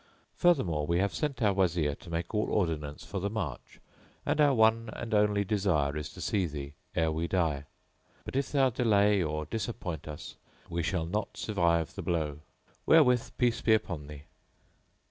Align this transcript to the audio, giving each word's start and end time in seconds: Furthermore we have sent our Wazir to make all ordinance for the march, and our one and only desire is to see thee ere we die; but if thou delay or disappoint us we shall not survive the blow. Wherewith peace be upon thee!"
Furthermore 0.35 0.87
we 0.87 0.97
have 0.97 1.13
sent 1.13 1.43
our 1.43 1.53
Wazir 1.53 1.93
to 1.93 2.09
make 2.09 2.33
all 2.33 2.47
ordinance 2.49 3.05
for 3.05 3.19
the 3.19 3.29
march, 3.29 3.79
and 4.25 4.41
our 4.41 4.55
one 4.55 4.89
and 4.93 5.13
only 5.13 5.43
desire 5.45 5.95
is 5.95 6.09
to 6.13 6.19
see 6.21 6.47
thee 6.47 6.73
ere 6.95 7.11
we 7.11 7.27
die; 7.27 7.65
but 8.25 8.35
if 8.35 8.51
thou 8.51 8.71
delay 8.71 9.21
or 9.21 9.45
disappoint 9.45 10.07
us 10.07 10.37
we 10.71 10.81
shall 10.81 11.05
not 11.05 11.37
survive 11.37 11.93
the 11.93 12.01
blow. 12.01 12.39
Wherewith 12.87 13.33
peace 13.37 13.61
be 13.61 13.75
upon 13.75 14.07
thee!" 14.07 14.23